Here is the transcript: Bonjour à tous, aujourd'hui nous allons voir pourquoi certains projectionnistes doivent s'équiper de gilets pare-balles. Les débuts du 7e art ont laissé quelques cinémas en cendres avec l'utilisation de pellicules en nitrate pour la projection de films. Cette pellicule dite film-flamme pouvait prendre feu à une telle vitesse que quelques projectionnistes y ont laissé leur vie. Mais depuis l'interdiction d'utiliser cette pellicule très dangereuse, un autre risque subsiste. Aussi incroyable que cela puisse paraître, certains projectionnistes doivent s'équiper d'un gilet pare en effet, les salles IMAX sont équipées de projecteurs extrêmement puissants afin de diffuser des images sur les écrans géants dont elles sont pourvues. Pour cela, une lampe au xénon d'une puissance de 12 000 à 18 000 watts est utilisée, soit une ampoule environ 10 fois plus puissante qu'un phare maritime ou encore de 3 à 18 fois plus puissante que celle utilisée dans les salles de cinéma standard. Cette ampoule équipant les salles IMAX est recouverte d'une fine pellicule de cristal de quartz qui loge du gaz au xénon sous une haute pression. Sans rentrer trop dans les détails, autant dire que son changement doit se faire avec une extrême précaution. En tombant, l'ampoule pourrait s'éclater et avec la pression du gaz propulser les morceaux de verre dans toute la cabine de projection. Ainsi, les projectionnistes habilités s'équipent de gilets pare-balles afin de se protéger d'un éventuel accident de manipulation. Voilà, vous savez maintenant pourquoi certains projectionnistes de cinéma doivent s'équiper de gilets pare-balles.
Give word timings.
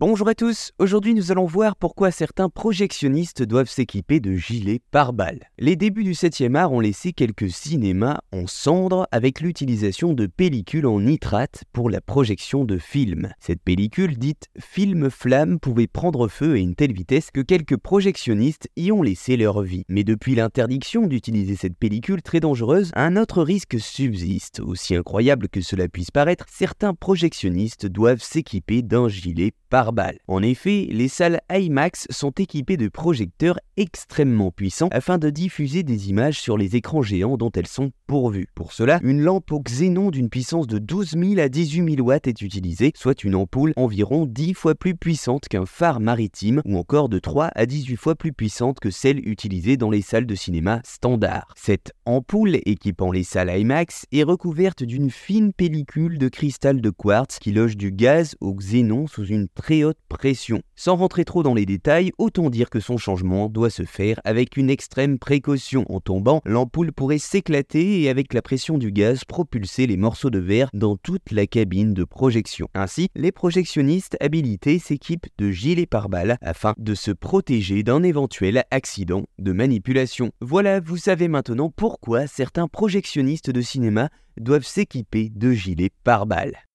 Bonjour 0.00 0.28
à 0.28 0.36
tous, 0.36 0.70
aujourd'hui 0.78 1.12
nous 1.12 1.32
allons 1.32 1.44
voir 1.44 1.74
pourquoi 1.74 2.12
certains 2.12 2.48
projectionnistes 2.48 3.42
doivent 3.42 3.68
s'équiper 3.68 4.20
de 4.20 4.36
gilets 4.36 4.80
pare-balles. 4.92 5.48
Les 5.58 5.74
débuts 5.74 6.04
du 6.04 6.12
7e 6.12 6.54
art 6.54 6.70
ont 6.70 6.78
laissé 6.78 7.12
quelques 7.12 7.50
cinémas 7.50 8.20
en 8.30 8.46
cendres 8.46 9.08
avec 9.10 9.40
l'utilisation 9.40 10.12
de 10.12 10.26
pellicules 10.26 10.86
en 10.86 11.00
nitrate 11.00 11.64
pour 11.72 11.90
la 11.90 12.00
projection 12.00 12.64
de 12.64 12.78
films. 12.78 13.32
Cette 13.40 13.60
pellicule 13.60 14.18
dite 14.18 14.46
film-flamme 14.60 15.58
pouvait 15.58 15.88
prendre 15.88 16.28
feu 16.28 16.52
à 16.52 16.58
une 16.58 16.76
telle 16.76 16.92
vitesse 16.92 17.32
que 17.32 17.40
quelques 17.40 17.76
projectionnistes 17.76 18.68
y 18.76 18.92
ont 18.92 19.02
laissé 19.02 19.36
leur 19.36 19.62
vie. 19.62 19.82
Mais 19.88 20.04
depuis 20.04 20.36
l'interdiction 20.36 21.08
d'utiliser 21.08 21.56
cette 21.56 21.76
pellicule 21.76 22.22
très 22.22 22.38
dangereuse, 22.38 22.92
un 22.94 23.16
autre 23.16 23.42
risque 23.42 23.80
subsiste. 23.80 24.60
Aussi 24.60 24.94
incroyable 24.94 25.48
que 25.48 25.60
cela 25.60 25.88
puisse 25.88 26.12
paraître, 26.12 26.46
certains 26.48 26.94
projectionnistes 26.94 27.86
doivent 27.86 28.22
s'équiper 28.22 28.82
d'un 28.82 29.08
gilet 29.08 29.54
pare 29.70 29.87
en 30.26 30.42
effet, 30.42 30.88
les 30.90 31.08
salles 31.08 31.40
IMAX 31.50 32.06
sont 32.10 32.30
équipées 32.30 32.76
de 32.76 32.88
projecteurs 32.88 33.58
extrêmement 33.76 34.50
puissants 34.50 34.88
afin 34.90 35.18
de 35.18 35.30
diffuser 35.30 35.82
des 35.82 36.10
images 36.10 36.40
sur 36.40 36.58
les 36.58 36.76
écrans 36.76 37.02
géants 37.02 37.36
dont 37.36 37.50
elles 37.52 37.66
sont 37.66 37.92
pourvues. 38.06 38.48
Pour 38.54 38.72
cela, 38.72 38.98
une 39.02 39.20
lampe 39.20 39.52
au 39.52 39.60
xénon 39.60 40.10
d'une 40.10 40.28
puissance 40.28 40.66
de 40.66 40.78
12 40.78 41.10
000 41.10 41.38
à 41.38 41.48
18 41.48 41.96
000 41.96 42.06
watts 42.06 42.26
est 42.26 42.42
utilisée, 42.42 42.92
soit 42.94 43.22
une 43.24 43.34
ampoule 43.34 43.72
environ 43.76 44.26
10 44.26 44.54
fois 44.54 44.74
plus 44.74 44.96
puissante 44.96 45.48
qu'un 45.48 45.66
phare 45.66 46.00
maritime 46.00 46.60
ou 46.64 46.76
encore 46.76 47.08
de 47.08 47.18
3 47.18 47.50
à 47.54 47.66
18 47.66 47.96
fois 47.96 48.14
plus 48.14 48.32
puissante 48.32 48.80
que 48.80 48.90
celle 48.90 49.26
utilisée 49.28 49.76
dans 49.76 49.90
les 49.90 50.02
salles 50.02 50.26
de 50.26 50.34
cinéma 50.34 50.80
standard. 50.84 51.52
Cette 51.56 51.92
ampoule 52.04 52.56
équipant 52.66 53.12
les 53.12 53.24
salles 53.24 53.56
IMAX 53.56 54.06
est 54.12 54.22
recouverte 54.22 54.82
d'une 54.82 55.10
fine 55.10 55.52
pellicule 55.52 56.18
de 56.18 56.28
cristal 56.28 56.80
de 56.80 56.90
quartz 56.90 57.38
qui 57.38 57.52
loge 57.52 57.76
du 57.76 57.92
gaz 57.92 58.34
au 58.40 58.54
xénon 58.54 59.06
sous 59.06 59.26
une 59.26 59.48
haute 59.84 59.98
pression. 60.08 60.62
Sans 60.76 60.96
rentrer 60.96 61.24
trop 61.24 61.42
dans 61.42 61.54
les 61.54 61.66
détails, 61.66 62.12
autant 62.18 62.50
dire 62.50 62.70
que 62.70 62.80
son 62.80 62.96
changement 62.96 63.48
doit 63.48 63.70
se 63.70 63.84
faire 63.84 64.20
avec 64.24 64.56
une 64.56 64.70
extrême 64.70 65.18
précaution. 65.18 65.84
En 65.88 66.00
tombant, 66.00 66.40
l'ampoule 66.44 66.92
pourrait 66.92 67.18
s'éclater 67.18 68.02
et 68.02 68.08
avec 68.08 68.32
la 68.34 68.42
pression 68.42 68.78
du 68.78 68.92
gaz 68.92 69.24
propulser 69.24 69.86
les 69.86 69.96
morceaux 69.96 70.30
de 70.30 70.38
verre 70.38 70.70
dans 70.74 70.96
toute 70.96 71.30
la 71.30 71.46
cabine 71.46 71.94
de 71.94 72.04
projection. 72.04 72.68
Ainsi, 72.74 73.08
les 73.14 73.32
projectionnistes 73.32 74.16
habilités 74.20 74.78
s'équipent 74.78 75.26
de 75.38 75.50
gilets 75.50 75.86
pare-balles 75.86 76.38
afin 76.40 76.74
de 76.78 76.94
se 76.94 77.10
protéger 77.10 77.82
d'un 77.82 78.02
éventuel 78.02 78.64
accident 78.70 79.24
de 79.38 79.52
manipulation. 79.52 80.30
Voilà, 80.40 80.80
vous 80.80 80.96
savez 80.96 81.28
maintenant 81.28 81.70
pourquoi 81.74 82.26
certains 82.26 82.68
projectionnistes 82.68 83.50
de 83.50 83.60
cinéma 83.60 84.10
doivent 84.38 84.66
s'équiper 84.66 85.30
de 85.34 85.52
gilets 85.52 85.90
pare-balles. 86.04 86.67